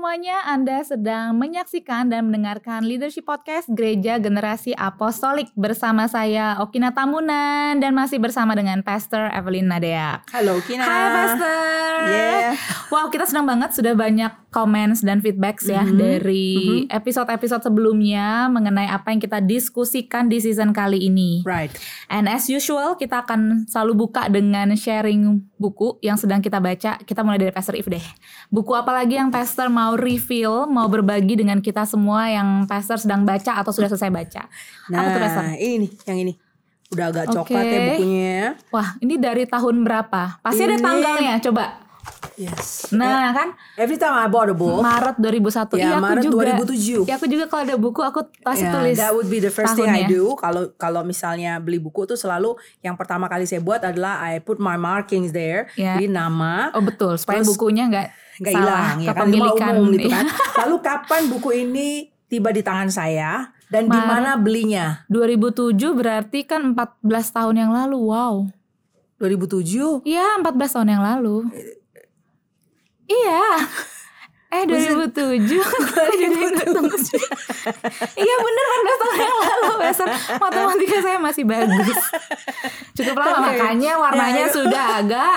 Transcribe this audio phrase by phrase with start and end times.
[0.00, 7.76] Semuanya, Anda sedang menyaksikan dan mendengarkan Leadership Podcast Gereja Generasi Apostolik bersama saya Okina Tamunan
[7.76, 10.24] dan masih bersama dengan Pastor Evelyn Nadea.
[10.32, 10.88] Halo Okina.
[10.88, 11.92] Hai Pastor.
[12.16, 12.56] Yeah.
[12.88, 15.94] Wow, kita senang banget sudah banyak comments dan feedbacks ya Mhm.
[16.00, 16.48] dari
[16.88, 21.44] episode-episode sebelumnya mengenai apa yang kita diskusikan di season kali ini.
[21.44, 21.70] Right.
[22.08, 26.98] And as usual, kita akan selalu buka dengan sharing buku yang sedang kita baca.
[27.04, 28.02] Kita mulai dari Pastor If deh.
[28.50, 33.22] Buku apa lagi yang Pastor mau reveal, mau berbagi dengan kita semua yang Pastor sedang
[33.22, 34.42] baca atau sudah selesai baca?
[34.90, 35.42] apa tuh Pastor?
[35.46, 36.32] Nah, ini nih, yang ini.
[36.90, 37.34] Udah agak Oke.
[37.38, 38.40] coklat ya bukunya.
[38.68, 40.42] Wah, ini dari tahun berapa?
[40.42, 41.64] Pasti ada Ini- tanggalnya, coba.
[42.34, 42.88] Yes.
[42.96, 45.76] Nah, kan Every time I bought a book, Maret 2001.
[45.76, 46.36] Ya, Iya, aku Maret juga.
[46.64, 47.04] 2007.
[47.04, 48.96] Ya, aku juga kalau ada buku aku pasti yeah, tulis.
[48.96, 50.08] that would be the first thing I tahunnya.
[50.08, 50.24] do.
[50.40, 54.56] Kalau kalau misalnya beli buku tuh selalu yang pertama kali saya buat adalah I put
[54.56, 55.68] my markings there.
[55.76, 56.00] Ya.
[56.00, 58.08] Jadi nama, Oh betul, supaya Terus bukunya nggak
[58.40, 59.26] nggak hilang ya kan.
[59.28, 60.26] Cuma umum gitu kan.
[60.64, 61.88] Lalu kapan buku ini
[62.26, 65.06] tiba di tangan saya dan di mana belinya?
[65.12, 67.98] 2007 berarti kan 14 tahun yang lalu.
[68.00, 68.50] Wow.
[69.20, 70.02] 2007.
[70.08, 71.44] Iya, 14 tahun yang lalu.
[73.06, 73.44] Iya.
[74.50, 77.04] Eh 2007 Kok jadi ingat terus?
[78.18, 80.06] Iya bener 14 tahun yang lalu Besar
[80.42, 81.98] matematika saya masih bagus
[82.98, 83.42] Cukup lama Oke.
[83.54, 85.36] makanya warnanya Ya, sudah agak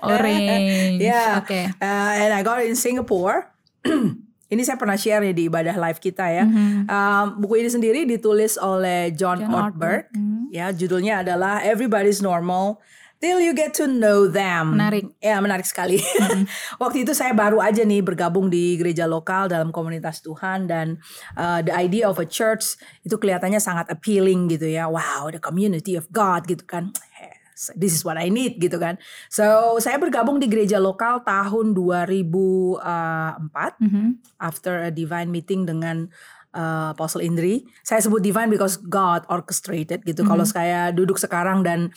[0.00, 1.44] orange Yeah.
[1.44, 3.52] Oke Uh, and I got in Singapore.
[4.52, 6.44] ini saya pernah share nih di ibadah live kita ya.
[6.48, 6.88] Mhm.
[6.88, 10.08] Um, buku ini sendiri ditulis oleh John, John Ortberg.
[10.08, 10.16] Ortberg.
[10.16, 10.48] Hmm.
[10.48, 12.80] Ya, judulnya adalah Everybody's Normal
[13.18, 14.78] Till You Get to Know Them.
[14.78, 15.10] Menarik.
[15.18, 15.98] Ya, menarik sekali.
[16.82, 21.02] Waktu itu saya baru aja nih bergabung di gereja lokal dalam komunitas Tuhan dan
[21.34, 24.86] uh, the idea of a church itu kelihatannya sangat appealing gitu ya.
[24.86, 26.94] Wow, the community of God gitu kan.
[27.18, 29.02] Yes, This is what I need gitu kan.
[29.26, 34.22] So, saya bergabung di gereja lokal tahun 2004 Mhm.
[34.38, 36.06] after a divine meeting dengan
[36.54, 37.66] uh, Apostle Indri.
[37.82, 40.22] Saya sebut divine because God orchestrated gitu.
[40.22, 41.92] Kalau saya duduk sekarang dan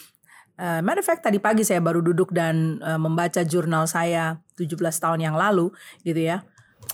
[0.62, 4.78] uh, matter of fact tadi pagi saya baru duduk dan uh, membaca jurnal saya 17
[4.78, 5.74] tahun yang lalu
[6.06, 6.46] gitu ya.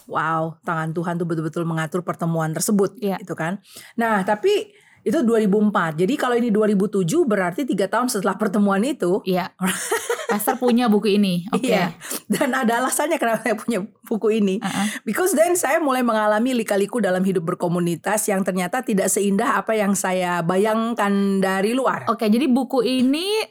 [0.08, 3.20] Wow, tangan Tuhan tuh betul-betul mengatur pertemuan tersebut Iya.
[3.24, 3.60] gitu kan.
[4.00, 4.72] Nah, tapi
[5.08, 5.96] itu 2004.
[5.96, 9.56] Jadi kalau ini 2007 berarti tiga tahun setelah pertemuan itu Iya
[10.28, 11.96] Pastor punya buku ini Oke Iya.
[12.28, 14.60] Dan ada alasannya kenapa saya punya buku ini.
[14.60, 14.88] Uh-uh.
[15.04, 19.96] Because then saya mulai mengalami lika-liku dalam hidup berkomunitas yang ternyata tidak seindah apa yang
[19.96, 22.08] saya bayangkan dari luar.
[22.08, 23.44] Oke, jadi buku ini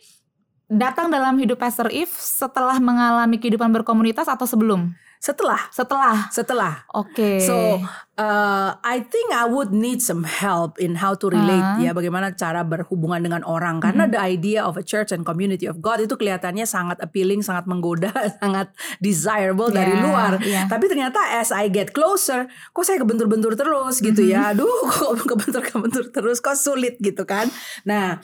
[0.66, 4.92] datang dalam hidup Pastor If setelah mengalami kehidupan berkomunitas atau sebelum?
[5.26, 6.30] Setelah, Setelah.
[6.30, 6.74] setelah.
[6.94, 7.42] Oke.
[7.42, 7.82] So,
[8.14, 11.82] uh, I think I would need some help in how to relate Ah.
[11.82, 13.82] ya, bagaimana cara berhubungan dengan orang.
[13.82, 14.14] Karena Mm-hmm.
[14.14, 18.14] the idea of a church and community of God itu kelihatannya sangat appealing, sangat menggoda,
[18.38, 18.70] sangat
[19.00, 20.30] desirable dari Yeah, luar.
[20.40, 20.64] yeah.
[20.66, 24.54] Tapi ternyata as I get closer, kok saya kebentur-bentur terus gitu ya.
[24.54, 24.62] Mm-hmm.
[24.62, 27.50] Aduh, kok kebentur-kebentur terus, kok sulit gitu kan.
[27.82, 28.22] Nah,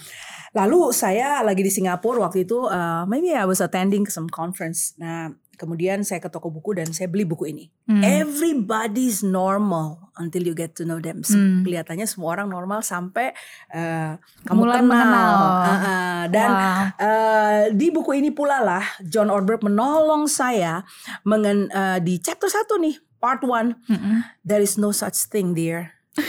[0.52, 4.92] lalu saya lagi di Singapura waktu itu, uh, maybe I was attending some conference.
[4.96, 7.70] Nah, kemudian saya ke toko buku dan saya beli buku ini.
[7.86, 8.02] Hmm.
[8.02, 11.22] Everybody's normal until you get to know them.
[11.22, 11.62] Hmm.
[11.62, 13.30] Kelihatannya semua orang normal sampai
[13.70, 14.90] uh, kamu Mulai kenal.
[14.90, 15.32] mengenal.
[15.38, 16.82] Uh, uh, dan Wow.
[16.98, 20.82] uh, di buku ini pula lah John Ortberg menolong saya
[21.22, 23.72] mengen uh, di chapter 1 nih, part 1.
[23.88, 24.16] Mm-mm.
[24.42, 25.94] There is no such thing, dear.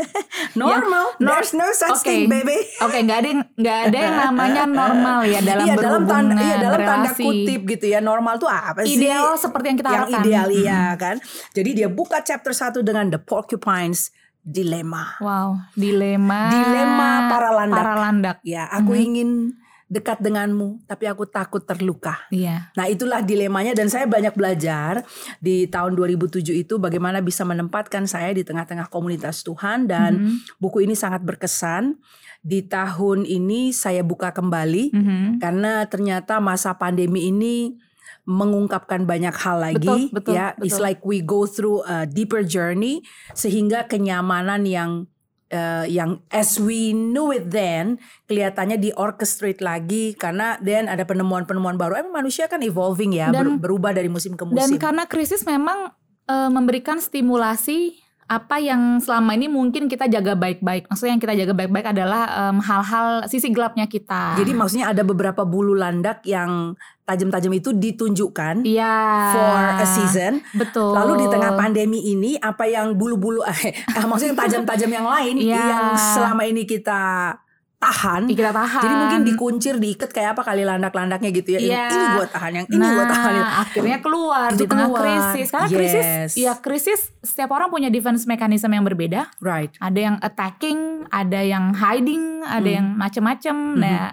[0.56, 1.04] normal.
[1.16, 2.04] nor- There's no such Oke.
[2.04, 2.56] thing, baby.
[2.80, 6.80] Oke, nggak ada nggak ada yang namanya normal ya dalam iya dalam tanda iya dalam
[6.80, 10.20] tanda kutip gitu ya normal tuh apa sih Ideal seperti yang kita yang harapkan.
[10.20, 11.16] ideal iya kan
[11.50, 14.10] jadi dia buka chapter 1 dengan the porcupines
[14.40, 16.48] dilemma Wow, dilema.
[16.48, 17.76] Dilema para landak.
[17.78, 18.36] Para landak.
[18.42, 19.02] ya aku Mhm.
[19.02, 19.30] ingin
[19.90, 22.70] dekat denganmu tapi aku takut terluka Iya.
[22.78, 25.02] Nah itulah dilemanya dan saya banyak belajar
[25.42, 30.62] di tahun 2007 itu bagaimana bisa menempatkan saya di tengah-tengah komunitas Tuhan dan Mhm.
[30.62, 31.98] buku ini sangat berkesan.
[32.40, 35.28] Di tahun ini saya buka kembali Mhm.
[35.42, 37.74] karena ternyata masa pandemi ini
[38.24, 40.86] mengungkapkan banyak hal lagi Betul, betul, ya it's betul.
[40.86, 43.02] like we go through a deeper journey
[43.34, 45.09] sehingga kenyamanan yang
[45.50, 51.74] eh, yang as we knew it then kelihatannya di orchestrate lagi karena then ada penemuan-penemuan
[51.74, 51.98] baru.
[51.98, 54.78] Emang manusia kan evolving ya Dan- ber- berubah dari musim ke Dan musim.
[54.78, 55.90] karena krisis memang
[56.24, 57.98] eh, memberikan stimulasi
[58.30, 60.86] apa yang selama ini mungkin kita jaga baik-baik.
[60.86, 64.38] Maksudnya yang kita jaga baik-baik adalah em, hal-hal sisi gelapnya kita.
[64.38, 68.94] jadi maksudnya ada beberapa bulu landak yang tajam-tajam itu ditunjukkan Iya.
[69.34, 70.94] for a season Betul.
[70.94, 73.74] Lalu di tengah pandemi ini apa yang bulu-bulu eh,
[74.06, 75.58] maksudnya tajam-tajam yang lain Iya.
[75.58, 77.34] yang selama ini kita
[77.80, 78.28] tahan.
[78.28, 78.82] kita tahan.
[78.84, 81.60] Jadi mungkin dikuncir, diikat kayak apa kali landak-landaknya gitu ya.
[81.60, 81.84] Iya.
[81.88, 83.32] Ini gue tahan, yang ini nah, gue tahan.
[83.64, 85.00] akhirnya keluar Itu di tengah keluar.
[85.00, 85.46] krisis.
[85.48, 86.30] Karena krisis, Yes.
[86.36, 89.32] ya krisis setiap orang punya defense mechanism yang berbeda.
[89.40, 89.72] Right.
[89.80, 92.76] Ada yang attacking, ada yang hiding, ada Hmm.
[92.76, 93.56] yang macem-macem.
[93.74, 94.12] Nah,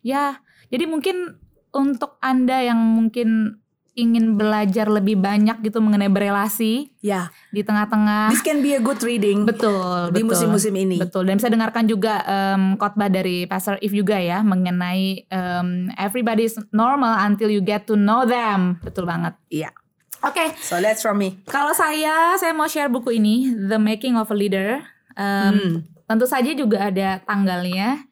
[0.00, 0.38] ya
[0.68, 3.58] jadi mungkin untuk anda yang mungkin
[3.98, 8.30] ingin belajar lebih banyak gitu mengenai berelasi Ya, di tengah-tengah.
[8.30, 10.96] this can be a good reading Betul, di musim-musim ini.
[10.96, 16.54] Betul, dan bisa dengarkan juga em, khotbah dari Pastor If juga ya mengenai em, everybody's
[16.70, 18.78] normal until you get to know them.
[18.80, 19.34] Betul banget.
[19.48, 19.74] Iya.
[20.20, 21.38] Oke, So that's from me.
[21.44, 24.82] kalau saya saya mau share buku ini The Making of a Leader.
[25.12, 25.74] Em, Hmm.
[26.04, 28.07] Tentu saja juga ada tanggalnya.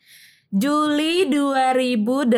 [0.56, 2.32] Juli 2018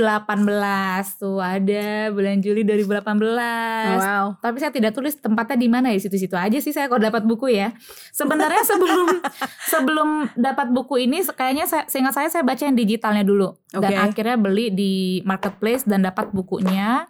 [1.23, 3.15] tuh ada bulan Juli 2018.
[3.15, 4.43] Wow.
[4.43, 7.55] Tapi saya tidak tulis tempatnya di mana ya situ-situ aja sih saya kalau dapat buku
[7.55, 7.70] ya.
[8.11, 9.23] Sebenarnya sebelum
[9.73, 14.03] sebelum dapat buku ini kayaknya saya, seingat saya saya baca yang digitalnya dulu dan Oke.
[14.11, 17.06] akhirnya beli di marketplace dan dapat bukunya.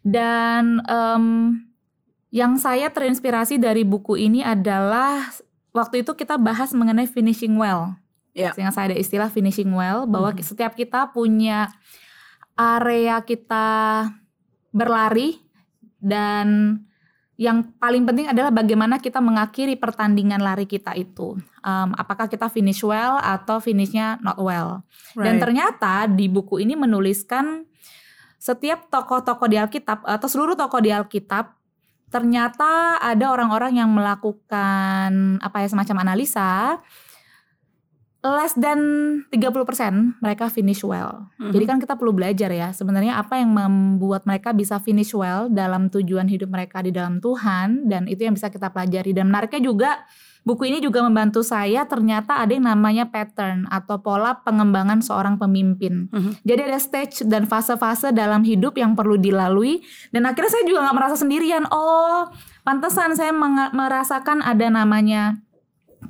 [0.00, 1.24] Dan em,
[2.32, 5.20] yang saya terinspirasi dari buku ini adalah
[5.76, 8.00] waktu itu kita bahas mengenai finishing well.
[8.30, 8.54] Ya.
[8.54, 10.42] Seingat saya ada istilah finishing well bahwa Mhm.
[10.42, 11.70] setiap kita punya
[12.54, 13.66] area kita
[14.70, 15.40] berlari
[15.98, 16.78] dan
[17.40, 21.40] yang paling penting adalah bagaimana kita mengakhiri pertandingan lari kita itu.
[21.64, 24.84] Um, apakah kita finish well atau finishnya not well.
[25.16, 25.40] Dan Right.
[25.40, 27.64] ternyata di buku ini menuliskan
[28.36, 31.56] setiap tokoh-tokoh di Alkitab atau seluruh tokoh di Alkitab
[32.10, 36.76] ternyata ada orang-orang yang melakukan apa ya semacam analisa
[38.20, 38.80] less than
[39.32, 41.32] 30% mereka finish well.
[41.40, 41.56] Mhm.
[41.56, 45.88] Jadi kan kita perlu belajar ya sebenarnya apa yang membuat mereka bisa finish well dalam
[45.88, 49.90] tujuan hidup mereka di dalam Tuhan dan itu yang bisa kita pelajari dan menariknya juga
[50.44, 56.12] buku ini juga membantu saya ternyata ada yang namanya pattern atau pola pengembangan seorang pemimpin.
[56.12, 56.44] Mhm.
[56.44, 59.80] Jadi ada stage dan fase-fase dalam hidup yang perlu dilalui
[60.12, 61.64] dan akhirnya saya juga nggak merasa sendirian.
[61.72, 62.28] Oh,
[62.68, 63.32] pantesan saya
[63.72, 65.40] merasakan ada namanya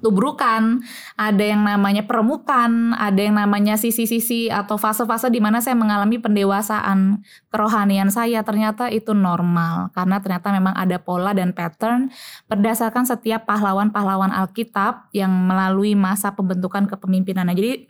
[0.01, 0.81] tubrukan,
[1.15, 7.21] ada yang namanya peremukan, ada yang namanya sisi-sisi atau fase-fase di mana saya mengalami pendewasaan
[7.53, 8.41] kerohanian saya.
[8.41, 12.09] Ternyata itu normal karena ternyata memang ada pola dan pattern
[12.49, 17.45] berdasarkan setiap pahlawan-pahlawan Alkitab yang melalui masa pembentukan kepemimpinan.
[17.45, 17.90] Nah, jadi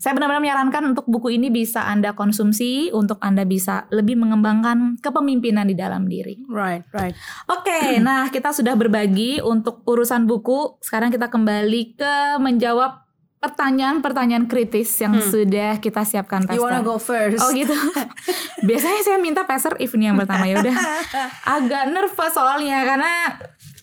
[0.00, 5.68] saya benar-benar menyarankan untuk buku ini bisa Anda konsumsi untuk Anda bisa lebih mengembangkan kepemimpinan
[5.68, 6.40] di dalam diri.
[6.48, 7.12] Right, right.
[7.46, 10.80] Oke, nah kita sudah berbagi untuk urusan buku.
[10.80, 13.04] Sekarang kita kembali ke menjawab
[13.40, 15.24] pertanyaan-pertanyaan kritis yang Hmm.
[15.24, 16.88] sudah kita siapkan You wanna Pastor.
[16.88, 17.40] go first?
[17.40, 17.72] Oh gitu.
[18.68, 20.76] Biasanya saya minta Pastor if nih yang pertama ya udah.
[21.56, 23.36] Agak nervous soalnya karena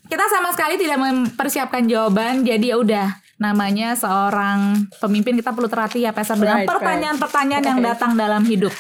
[0.06, 2.42] kita sama sekali tidak mempersiapkan jawaban.
[2.42, 6.74] Jadi ya udah namanya seorang pemimpin kita perlu terhati ya Pastor dengan Right, right.
[6.74, 7.90] pertanyaan-pertanyaan yang Right.
[7.94, 8.74] datang dalam hidup.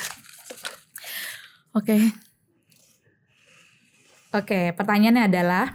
[1.78, 2.14] Oke.
[4.34, 5.66] Oke, pertanyaannya adalah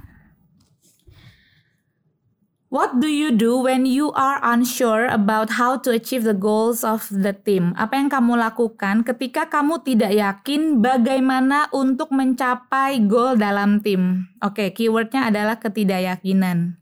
[2.73, 7.05] What do you do when you are unsure about how to achieve the goals of
[7.13, 7.77] the team?
[7.77, 14.25] Apa yang kamu lakukan ketika kamu tidak yakin bagaimana untuk mencapai goal dalam tim?
[14.41, 16.82] Oke, keywordnya adalah ketidakyakinan.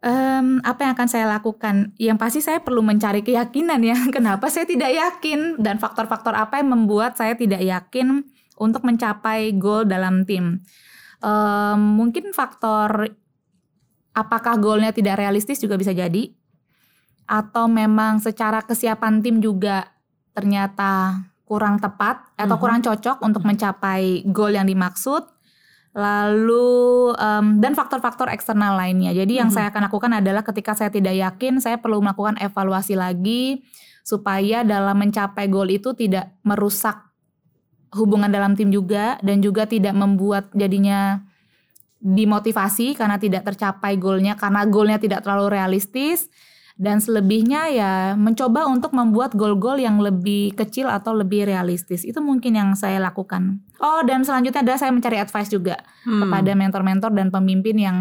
[0.00, 1.92] Em, apa yang akan saya lakukan?
[2.00, 3.96] Yang pasti saya perlu mencari keyakinan ya.
[4.16, 8.24] Kenapa saya tidak yakin dan faktor-faktor apa yang membuat saya tidak yakin
[8.56, 10.64] untuk mencapai goal dalam tim?
[11.20, 13.12] Em, mungkin faktor
[14.16, 16.32] apakah goalnya tidak realistis juga bisa jadi
[17.30, 19.86] atau memang secara kesiapan tim juga
[20.34, 22.62] ternyata kurang tepat atau Mhm.
[22.62, 25.28] kurang cocok untuk mencapai goal yang dimaksud
[25.90, 29.56] lalu em, dan faktor-faktor eksternal lainnya jadi yang Mhm.
[29.58, 33.66] saya akan lakukan adalah ketika saya tidak yakin saya perlu melakukan evaluasi lagi
[34.06, 37.10] supaya dalam mencapai goal itu tidak merusak
[37.90, 41.26] hubungan dalam tim juga dan juga tidak membuat jadinya
[42.00, 46.30] dimotivasi karena tidak tercapai goalnya karena goalnya tidak terlalu realistis
[46.80, 52.56] dan selebihnya ya mencoba untuk membuat goal-goal yang lebih kecil atau lebih realistis itu mungkin
[52.56, 55.76] yang saya lakukan oh dan selanjutnya adalah saya mencari advice juga
[56.08, 56.24] Hmm.
[56.24, 57.96] kepada mentor-mentor dan pemimpin yang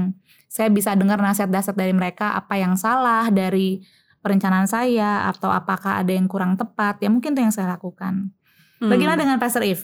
[0.48, 3.84] saya bisa dengar nasihat-nasihat dari mereka apa yang salah dari
[4.24, 8.32] perencanaan saya atau apakah ada yang kurang tepat ya mungkin itu yang saya lakukan
[8.80, 8.88] Hmm.
[8.88, 9.84] bagaimana dengan Pastor If?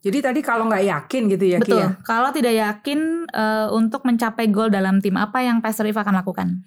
[0.00, 1.76] Jadi tadi kalau nggak yakin gitu ya, Betul.
[1.76, 1.88] ya?
[2.00, 6.64] Kalau tidak yakin eh, untuk mencapai goal dalam tim, apa yang Pastor If akan lakukan?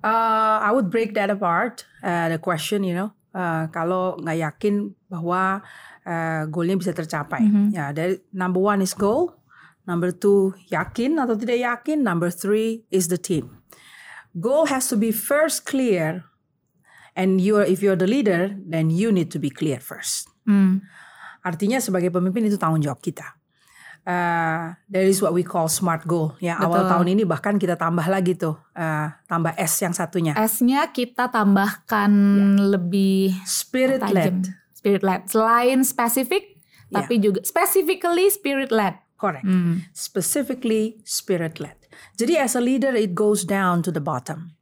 [0.00, 3.12] Uh, I would break that apart, uh, the question, you know.
[3.30, 5.62] Uh, kalau nggak yakin bahwa
[6.02, 7.46] uh, goalnya bisa tercapai.
[7.46, 7.70] Mhm.
[7.70, 9.38] Ya, dari number one is goal,
[9.86, 13.62] number two yakin atau tidak yakin, number three is the team.
[14.34, 16.30] Goal has to be first clear
[17.18, 20.30] And you're if you're the leader, then you need to be clear first.
[20.46, 20.86] Hmm.
[21.42, 23.39] Artinya sebagai pemimpin itu tanggung jawab kita.
[24.00, 26.32] Uh, that is what we call smart goal.
[26.40, 26.90] Ya awal Betul.
[26.90, 30.32] tahun ini bahkan kita tambah lagi tuh, uh, tambah S yang satunya.
[30.34, 32.10] S-nya kita tambahkan
[32.58, 34.48] lebih Spirit led.
[34.72, 35.28] Spirit led.
[35.28, 36.56] Selain spesifik,
[36.90, 37.04] Ya.
[37.04, 38.98] tapi juga specifically spirit led.
[39.14, 39.44] Correct.
[39.46, 39.84] Hmm.
[39.92, 41.76] Specifically spirit led.
[42.16, 44.56] Jadi as a leader it goes down to the bottom.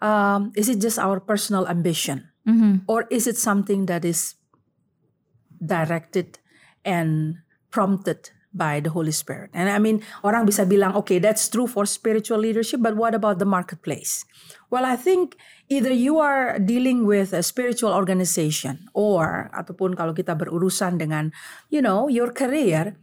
[0.00, 2.28] Um, is it just our personal ambition?
[2.48, 2.88] Mhm.
[2.88, 4.32] or is it something that is
[5.60, 6.38] directed
[6.80, 9.50] and prompted by the Holy Spirit?
[9.52, 13.38] And I mean, orang bisa bilang, okay, that's true for spiritual leadership, but what about
[13.38, 14.24] the marketplace?
[14.68, 15.36] Well, I think
[15.68, 21.32] either you are dealing with a spiritual organization or ataupun kalau kita berurusan dengan,
[21.72, 22.96] you know, your career,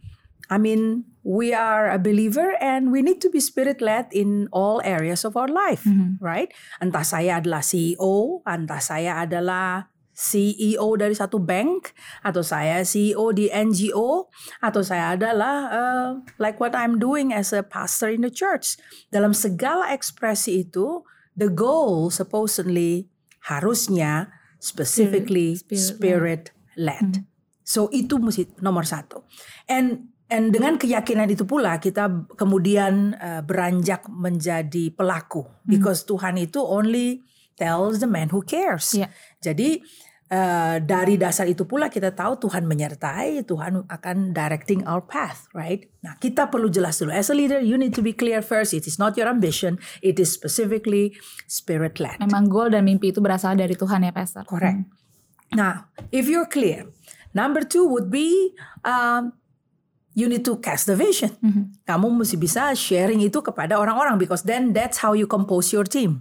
[0.46, 4.78] I mean, we are a believer and we need to be spirit led in all
[4.86, 5.82] areas of our life,
[6.22, 6.54] right?
[6.78, 11.92] Entah saya adalah CEO, entah saya adalah CEO dari satu bank,
[12.24, 14.32] atau saya CEO di NGO,
[14.64, 18.80] atau saya adalah uh, like what I'm doing as a pastor in the church.
[19.12, 21.04] Dalam segala ekspresi itu,
[21.36, 23.12] the goal supposedly
[23.52, 26.44] harusnya specifically Spirit- spirit
[26.80, 27.28] led.
[27.66, 29.26] So itu mesti nomor satu.
[29.68, 36.62] And and dengan keyakinan itu pula kita kemudian uh, beranjak menjadi pelaku because Tuhan itu
[36.62, 37.22] only
[37.56, 38.92] tells the man who cares.
[38.94, 39.08] Iya.
[39.40, 39.80] Jadi
[40.30, 45.88] uh, dari dasar itu pula kita tahu Tuhan menyertai, Tuhan akan directing our path, right?
[46.04, 47.10] Nah, kita perlu jelas dulu.
[47.12, 48.74] As a leader, you need to be clear first.
[48.74, 51.16] It is not your ambition, it is specifically
[51.50, 52.20] spirit led.
[52.22, 54.44] Memang goal dan mimpi itu berasal dari Tuhan ya, Pastor.
[54.46, 54.86] Correct.
[55.54, 56.90] Now, if you're clear,
[57.30, 58.50] number two would be
[58.82, 59.30] um,
[60.16, 61.30] you need to cast the vision.
[61.86, 66.18] Kamu mesti bisa sharing itu kepada orang-orang because then that's how you compose your team.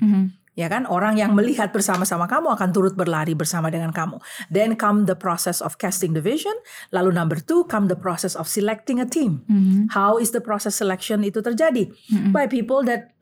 [0.55, 4.23] Ya kan, orang yang melihat bersama-sama kamu akan turut berlari bersama dengan kamu.
[4.47, 6.55] Then come the process of casting the vision.
[6.95, 9.43] Lalu number two, come the process of selecting a team.
[9.91, 11.91] How is the process selection itu terjadi?
[12.31, 13.15] By people that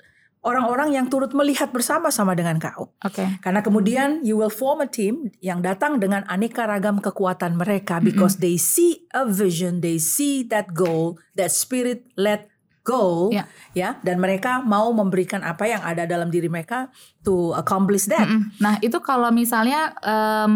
[0.43, 2.93] orang-orang yang turut melihat bersama-sama dengan kau.
[3.01, 3.39] Oke.
[3.39, 8.37] Karena kemudian you will form a team yang datang dengan aneka ragam kekuatan mereka because
[8.43, 12.52] they see a vision, they see that goal, that spirit led
[12.83, 13.47] goal, Ya.
[13.71, 16.91] ya, dan mereka mau memberikan apa yang ada dalam diri mereka
[17.23, 18.27] to accomplish that.
[18.27, 18.51] Mm.
[18.59, 20.55] Nah itu kalau misalnya em,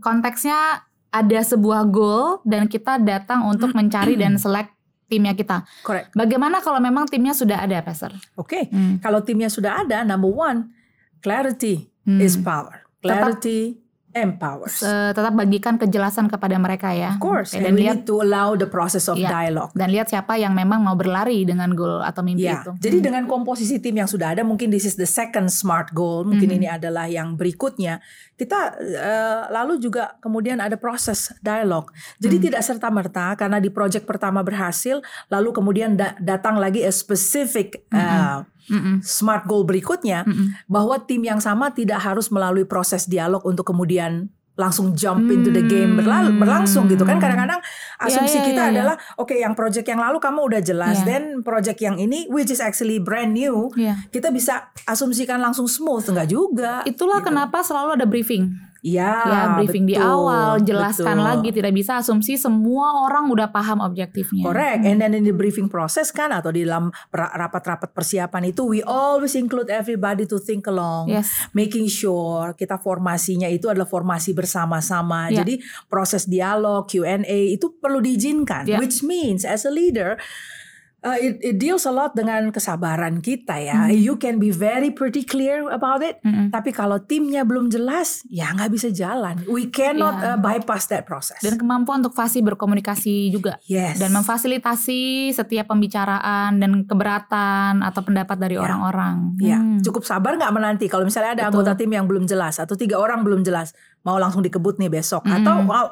[0.00, 4.72] konteksnya ada sebuah goal dan kita datang untuk mencari dan select
[5.08, 5.64] timnya kita.
[5.84, 6.12] Correct.
[6.12, 8.12] Bagaimana kalau memang timnya sudah ada, Pastor?
[8.36, 9.00] Oke, Hmm.
[9.00, 10.72] kalau timnya sudah ada, number one,
[11.20, 12.84] clarity is power.
[13.00, 13.76] Clarity
[14.20, 14.78] empowers.
[14.78, 17.12] Se- tetap bagikan kejelasan kepada mereka ya.
[17.12, 19.28] Of course, Oke, and dan we lihat need to allow the process of Iya.
[19.28, 19.72] dialogue.
[19.72, 22.72] dan lihat siapa yang memang mau berlari dengan goal atau mimpi Ya, itu.
[22.78, 26.50] jadi dengan komposisi tim yang sudah ada, mungkin this is the second smart goal, mungkin
[26.50, 28.00] ini adalah yang berikutnya.
[28.38, 31.90] Kita eh, lalu juga kemudian ada proses dialog.
[32.22, 36.92] Jadi tidak serta merta karena di project pertama berhasil, lalu kemudian da- datang lagi a
[36.94, 38.38] specific eh,
[39.02, 40.22] smart goal berikutnya,
[40.70, 45.62] bahwa tim yang sama tidak harus melalui proses dialog untuk kemudian langsung jump into the
[45.62, 47.62] game berla- berlangsung gitu kan kadang-kadang
[47.96, 48.74] asumsi iya, kita iya, iya.
[48.74, 51.06] adalah oke yang project yang lalu kamu udah jelas Iya.
[51.06, 54.10] then project yang ini which is actually brand new Iya.
[54.10, 58.50] kita bisa asumsikan langsung smooth enggak juga Itulah kenapa selalu ada briefing.
[58.84, 61.28] Ya, ya, briefing di betul, awal, jelaskan betul.
[61.28, 64.46] lagi, tidak bisa asumsi semua orang udah paham objektifnya.
[64.46, 64.82] Correct.
[64.86, 69.34] And then in the briefing process kan atau di dalam rapat-rapat persiapan itu we always
[69.34, 71.10] include everybody to think along.
[71.10, 71.50] Yes.
[71.54, 75.30] Making sure kita formasinya itu adalah formasi bersama-sama.
[75.32, 75.42] Ya.
[75.42, 75.58] Jadi
[75.90, 78.66] proses dialog, Q&A itu perlu diizinkan.
[78.68, 78.78] Ya.
[78.78, 80.20] Which means as a leader
[81.00, 83.86] uh, it, it deals a lot dengan kesabaran kita ya.
[83.86, 83.92] Hmm.
[83.92, 86.18] You can be very pretty clear about it.
[86.24, 89.38] Tapi kalau timnya belum jelas, ya nggak bisa jalan.
[89.46, 90.34] We cannot Ya.
[90.34, 91.38] uh, bypass that process.
[91.38, 93.60] Dan kemampuan untuk fasih berkomunikasi juga.
[93.64, 93.96] yes.
[93.96, 99.38] Dan memfasilitasi setiap pembicaraan dan keberatan atau pendapat dari orang-orang.
[99.38, 99.78] Ya, Hmm.
[99.80, 101.62] cukup sabar nggak menanti kalau misalnya ada Betul.
[101.62, 105.22] anggota tim yang belum jelas atau tiga orang belum jelas mau langsung dikebut nih besok
[105.24, 105.86] atau wow,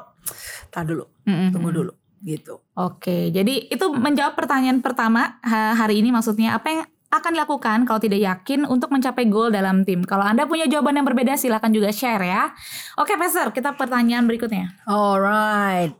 [0.68, 1.50] tar dulu, Mm-mm.
[1.50, 2.60] tunggu dulu gitu.
[2.72, 8.02] Oke, jadi itu menjawab pertanyaan pertama ha- hari ini maksudnya apa yang akan dilakukan kalau
[8.02, 10.02] tidak yakin untuk mencapai goal dalam tim.
[10.02, 12.50] Kalau Anda punya jawaban yang berbeda silakan juga share ya.
[12.98, 14.74] Oke, Pastor, kita pertanyaan berikutnya.
[14.84, 15.94] Alright.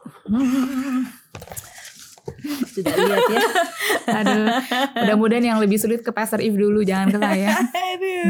[2.75, 3.40] Sudah lihat ya.
[4.18, 4.46] Aduh,
[4.99, 7.54] mudah-mudahan yang lebih sulit ke Pastor If dulu, jangan ke saya.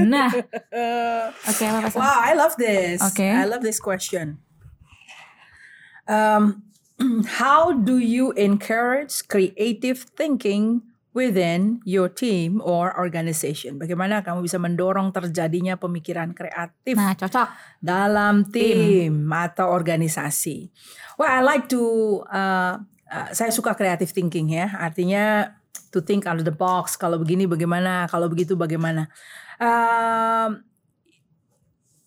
[0.07, 1.99] Nah, oke apa Pastor?
[1.99, 3.03] wow, I love this.
[3.13, 3.33] Okay.
[3.33, 4.39] I love this question.
[6.07, 6.63] Um,
[7.41, 10.83] how do you encourage creative thinking
[11.17, 13.81] within your team or organization.
[13.81, 17.49] Bagaimana kamu bisa mendorong terjadinya pemikiran kreatif Nah, cocok.
[17.81, 20.69] dalam tim, atau organisasi.
[21.17, 22.77] Well, I like to uh,
[23.09, 24.69] uh, saya suka creative thinking ya.
[24.77, 25.57] Artinya
[25.89, 27.01] to think out of the box.
[27.01, 29.09] Kalau begini bagaimana, kalau begitu bagaimana.
[29.57, 30.61] Um,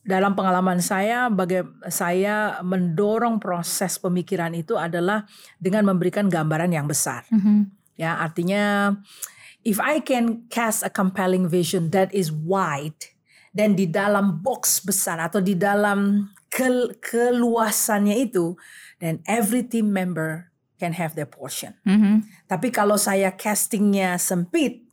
[0.03, 5.27] dalam pengalaman saya, baga- saya mendorong proses pemikiran itu adalah
[5.59, 7.27] dengan memberikan gambaran yang besar.
[7.29, 7.69] Mhm.
[7.99, 8.95] Ya, artinya
[9.67, 13.11] if I can cast a compelling vision that is wide
[13.51, 18.55] dan di dalam box besar atau di dalam kel- keluasannya itu,
[19.03, 21.75] then every team member can have their portion.
[21.83, 22.23] Mhm.
[22.47, 24.88] Tapi kalau saya castingnya sempit,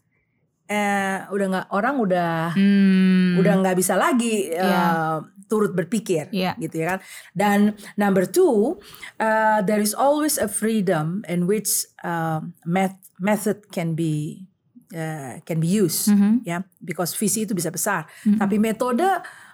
[0.66, 3.38] eh, udah nggak orang udah Hmm.
[3.38, 5.23] udah nggak bisa lagi eh, Iya.
[5.46, 6.58] turut berpikir Iya.
[6.58, 6.99] gitu ya kan
[7.32, 7.58] dan
[7.94, 8.82] number two
[9.16, 11.70] uh, there is always a freedom in which
[12.02, 14.42] uh, met- method can be
[14.90, 16.42] uh, can be used Mhm.
[16.42, 19.06] ya because visi itu bisa besar tapi metode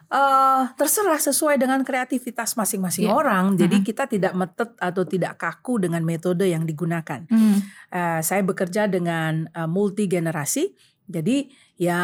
[0.08, 3.12] uh, terserah sesuai dengan kreativitas masing-masing Iya.
[3.12, 7.60] orang jadi kita tidak metet atau tidak kaku dengan metode yang digunakan Hmm.
[7.92, 10.72] Eh, saya bekerja dengan uh, multi generasi,
[11.10, 12.00] jadi ya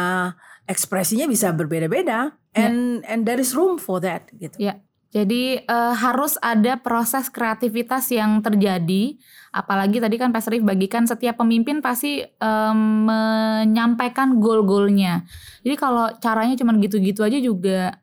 [0.69, 4.55] ekspresinya bisa berbeda-beda, and and there is room for that gitu.
[4.59, 4.77] Ya,
[5.09, 9.17] jadi eh, harus ada proses kreativitas yang terjadi.
[9.49, 12.79] Apalagi tadi kan Pak Serif bagikan setiap pemimpin pasti em,
[13.09, 15.25] menyampaikan goal-goalnya.
[15.65, 17.97] Jadi kalau caranya cuma gitu-gitu aja juga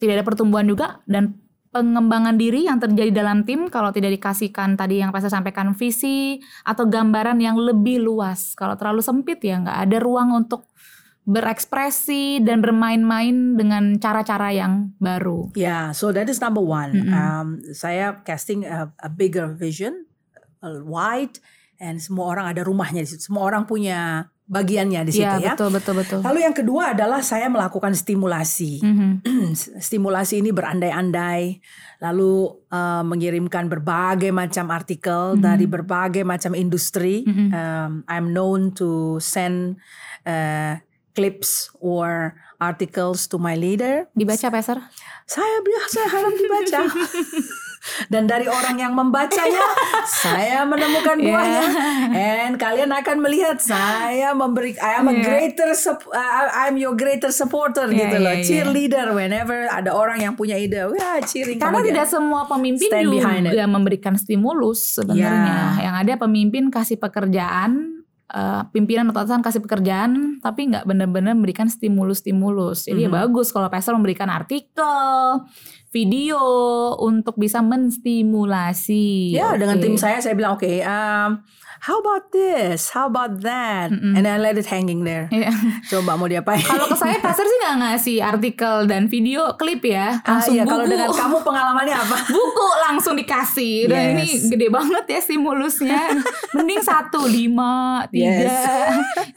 [0.00, 1.36] tidak ada pertumbuhan juga dan
[1.74, 6.86] pengembangan diri yang terjadi dalam tim kalau tidak dikasihkan tadi yang Serif sampaikan visi atau
[6.86, 8.54] gambaran yang lebih luas.
[8.54, 10.70] Kalau terlalu sempit ya nggak ada ruang untuk
[11.24, 15.50] berekspresi dan bermain-main dengan cara-cara yang baru.
[15.56, 16.92] Yeah, so that is number one.
[16.94, 17.10] Mm-mm.
[17.10, 20.04] Um, saya casting a, a bigger vision,
[20.60, 21.40] a wide,
[21.80, 23.32] and semua orang ada rumahnya di situ.
[23.32, 25.52] Semua orang punya bagiannya di situ Iya ya.
[25.56, 26.18] betul betul betul.
[26.20, 28.84] Lalu yang kedua adalah saya melakukan stimulasi.
[28.84, 29.10] Mhm.
[29.80, 31.64] stimulasi ini berandai-andai,
[31.98, 35.40] lalu uh, mengirimkan berbagai macam artikel Mhm.
[35.40, 37.24] dari berbagai macam industri.
[37.24, 37.46] Mhm.
[37.50, 39.80] Um, I'm known to send
[40.28, 40.76] uh,
[41.14, 44.08] clips or articles to my leader.
[44.12, 44.78] Dibaca Peser?
[45.24, 46.80] Saya biasa harap dibaca.
[48.08, 49.60] Dan dari orang yang membacanya,
[50.24, 51.26] saya menemukan Iya.
[51.26, 51.64] buahnya.
[52.10, 55.22] And kalian akan melihat saya memberi, I am a Iya.
[55.22, 58.34] greater, uh, I'm your greater supporter Iya, gitu iya, loh.
[58.34, 58.42] iya.
[58.42, 61.60] Cheerleader whenever ada orang yang punya ide, wah cheering.
[61.60, 61.94] Karena kemudian.
[61.94, 65.78] tidak semua pemimpin stand juga memberikan stimulus sebenarnya.
[65.78, 65.84] Ya.
[65.84, 67.93] Yang ada pemimpin kasih pekerjaan,
[68.24, 72.88] eh, pimpinan atau atasan kasih pekerjaan, tapi nggak benar-benar memberikan stimulus-stimulus.
[72.88, 73.16] Jadi ya Mhm.
[73.20, 75.44] bagus kalau Peser memberikan artikel,
[75.92, 76.40] video
[76.98, 79.36] untuk bisa menstimulasi.
[79.36, 79.84] Ya, dengan Oke.
[79.86, 81.30] tim saya saya bilang oke, um,
[81.84, 84.16] how about this, how about that, Mm-mm.
[84.16, 85.28] and I let it hanging there.
[85.28, 85.52] Iya.
[85.92, 86.58] Coba mau diapain?
[86.58, 90.64] Kalau ke saya Peser sih nggak ngasih artikel dan video klip ya, Ah, langsung iya,
[90.64, 90.72] buku.
[90.72, 92.16] kalau dengan kamu pengalamannya apa?
[92.36, 94.12] buku langsung dikasih dan Yes.
[94.14, 96.02] ini gede banget ya stimulusnya
[96.52, 98.48] mending satu lima tiga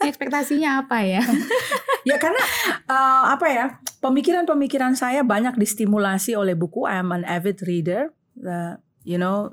[0.00, 1.22] Ini ekspektasinya apa ya
[2.02, 2.40] ya karena
[2.84, 3.64] uh, apa ya
[4.00, 6.88] pemikiran-pemikiran saya banyak distimulasi oleh buku.
[6.88, 8.14] I am an avid reader.
[8.38, 9.52] Uh, you know,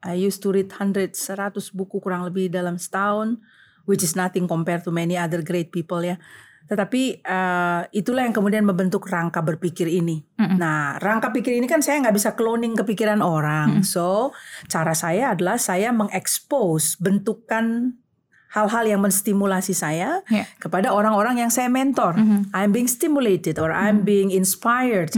[0.00, 3.36] I used to read hundreds, 100 buku kurang lebih dalam setahun,
[3.84, 6.16] which is nothing compared to many other great people ya.
[6.70, 10.22] Tetapi uh, itulah yang kemudian membentuk rangka berpikir ini.
[10.38, 10.54] Mm-mm.
[10.54, 13.82] Nah, rangka pikir ini kan saya nggak bisa cloning kepikiran orang.
[13.82, 14.30] So,
[14.70, 17.98] cara saya adalah saya mengekspos bentukan
[18.50, 20.42] hal-hal yang menstimulasi saya Ya.
[20.58, 22.18] kepada orang-orang yang saya mentor.
[22.18, 22.50] Mhm.
[22.50, 25.14] I'm being stimulated or I'm being inspired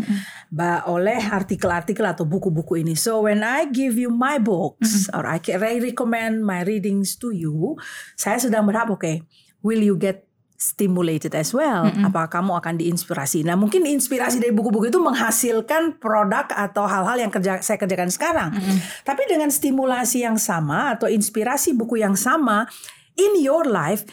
[0.52, 2.92] ba oleh artikel-artikel atau buku-buku ini.
[2.92, 7.32] So when I give you my books or I, can, I recommend my readings to
[7.32, 7.80] you,
[8.20, 9.24] saya sedang berharap, oke,
[9.64, 10.28] will you get
[10.62, 11.90] stimulated as well?
[12.06, 13.42] Apa kamu akan diinspirasi?
[13.42, 18.54] Nah, mungkin inspirasi dari buku-buku itu menghasilkan produk atau hal-hal yang kerja saya kerjakan sekarang.
[19.02, 22.70] Tapi dengan stimulasi yang sama atau inspirasi buku yang sama
[23.14, 24.04] in your life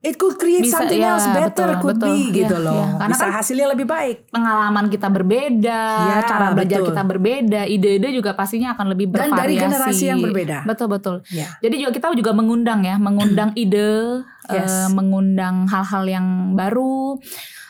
[0.00, 2.08] it could create Bisa, something ya, else better betul, could betul.
[2.08, 2.72] be gitu Iya, loh.
[2.80, 2.96] iya.
[2.96, 4.16] Karena Bisa kan- hasilnya lebih baik.
[4.28, 6.88] pengalaman kita berbeda Ya, cara belajar betul.
[6.88, 10.64] kita berbeda ide-ide juga pastinya akan lebih Dan bervariasi dari generasi yang berbeda.
[10.64, 11.52] betul betul Ya.
[11.58, 14.70] jadi juga kita juga mengundang ya mengundang ide Yes.
[14.70, 16.26] eh, mengundang hal-hal yang
[16.58, 17.18] baru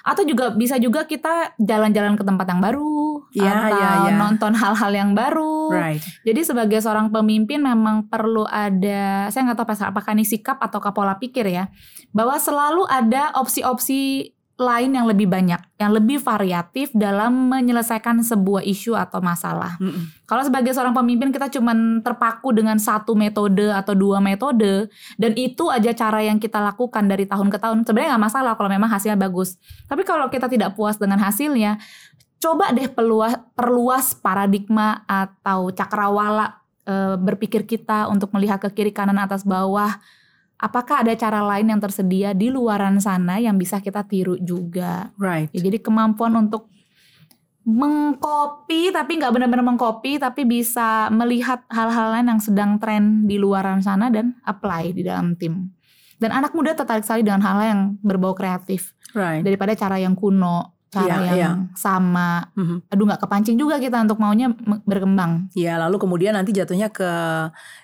[0.01, 4.17] atau juga bisa juga kita jalan-jalan ke tempat yang baru Ya, atau ya, ya.
[4.19, 6.03] nonton hal-hal yang baru Right.
[6.27, 10.83] Jadi sebagai seorang pemimpin memang perlu ada, saya nggak tahu Pak, apakah ini sikap atau
[10.91, 11.71] pola pikir ya,
[12.11, 18.93] bahwa selalu ada opsi-opsi lain yang lebih banyak, yang lebih variatif dalam menyelesaikan sebuah isu
[18.93, 19.81] atau masalah.
[19.81, 20.13] Mm-mm.
[20.29, 25.73] Kalau sebagai seorang pemimpin kita cuman terpaku dengan satu metode atau dua metode dan itu
[25.73, 27.89] aja cara yang kita lakukan dari tahun ke tahun.
[27.89, 29.57] Sebenarnya nggak masalah kalau memang hasilnya bagus.
[29.89, 31.81] Tapi kalau kita tidak puas dengan hasilnya,
[32.37, 39.17] coba deh peluas, perluas paradigma atau cakrawala e, berpikir kita untuk melihat ke kiri kanan
[39.17, 39.97] atas bawah.
[40.61, 45.09] Apakah ada cara lain yang tersedia di luaran sana yang bisa kita tiru juga?
[45.17, 45.49] Right.
[45.57, 46.69] Ya, jadi kemampuan untuk
[47.65, 53.85] mengcopy tapi nggak benar-benar mengcopy tapi bisa melihat hal-hal lain yang sedang tren di luaran
[53.85, 55.69] sana dan apply di dalam tim.
[56.21, 59.43] Dan anak muda tertarik sekali dengan hal yang berbau kreatif Right.
[59.43, 62.47] daripada cara yang kuno, cara Iya, yang sama.
[62.55, 62.93] Mhm.
[62.93, 64.53] Aduh nggak kepancing juga kita untuk maunya
[64.85, 65.49] berkembang.
[65.57, 67.11] Ya, lalu kemudian nanti jatuhnya ke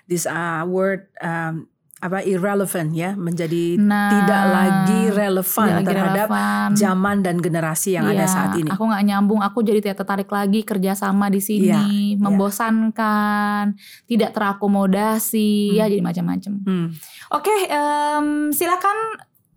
[0.07, 6.29] this uh, word um, apa irrelevant ya, menjadi Nah, tidak lagi relevan tidak lagi terhadap
[6.29, 6.69] relevan.
[6.77, 8.69] zaman dan generasi yang ada Iya, saat ini.
[8.69, 12.21] Aku nggak nyambung, aku jadi tidak tertarik lagi kerjasama di sini, iya.
[12.21, 15.77] membosankan, tidak terakomodasi, Hmm.
[15.77, 16.53] ya jadi macam-macam.
[16.63, 16.87] Hmm.
[17.33, 18.97] Oke, em, silakan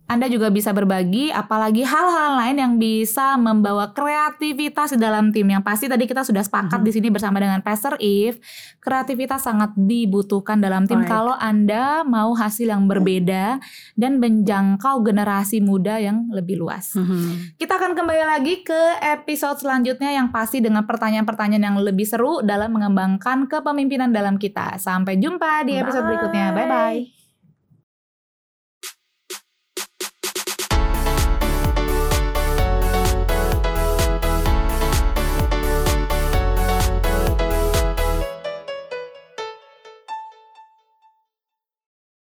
[0.09, 5.45] Anda juga bisa berbagi, apalagi hal-hal lain yang bisa membawa kreativitas di dalam tim.
[5.45, 6.85] Yang pasti tadi kita sudah sepakat Mhm.
[6.85, 8.41] di sini bersama dengan Pastor If,
[8.81, 11.13] kreativitas sangat dibutuhkan dalam tim Right.
[11.13, 13.61] kalau Anda mau hasil yang berbeda
[13.93, 16.97] dan menjangkau generasi muda yang lebih luas.
[16.97, 17.61] Mhm.
[17.61, 22.73] Kita akan kembali lagi ke episode selanjutnya yang pasti dengan pertanyaan-pertanyaan yang lebih seru dalam
[22.73, 24.81] mengembangkan kepemimpinan dalam kita.
[24.81, 26.09] Sampai jumpa di episode Bye.
[26.09, 26.45] berikutnya.
[26.49, 27.18] Bye bye.